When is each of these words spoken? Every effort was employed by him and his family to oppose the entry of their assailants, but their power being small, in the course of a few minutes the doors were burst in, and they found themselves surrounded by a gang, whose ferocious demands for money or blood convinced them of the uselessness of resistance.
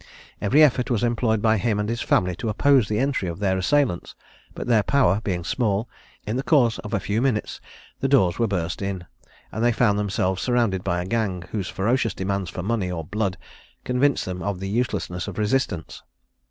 Every 0.41 0.63
effort 0.63 0.89
was 0.89 1.03
employed 1.03 1.43
by 1.43 1.57
him 1.59 1.79
and 1.79 1.87
his 1.87 2.01
family 2.01 2.35
to 2.37 2.49
oppose 2.49 2.87
the 2.87 2.97
entry 2.97 3.29
of 3.29 3.37
their 3.37 3.59
assailants, 3.59 4.15
but 4.55 4.65
their 4.65 4.81
power 4.81 5.21
being 5.23 5.43
small, 5.43 5.87
in 6.25 6.37
the 6.37 6.41
course 6.41 6.79
of 6.79 6.95
a 6.95 6.99
few 6.99 7.21
minutes 7.21 7.61
the 7.99 8.07
doors 8.07 8.39
were 8.39 8.47
burst 8.47 8.81
in, 8.81 9.05
and 9.51 9.63
they 9.63 9.71
found 9.71 9.99
themselves 9.99 10.41
surrounded 10.41 10.83
by 10.83 11.03
a 11.03 11.07
gang, 11.07 11.43
whose 11.51 11.67
ferocious 11.69 12.15
demands 12.15 12.49
for 12.49 12.63
money 12.63 12.89
or 12.89 13.03
blood 13.05 13.37
convinced 13.83 14.25
them 14.25 14.41
of 14.41 14.59
the 14.59 14.69
uselessness 14.69 15.27
of 15.27 15.37
resistance. 15.37 16.01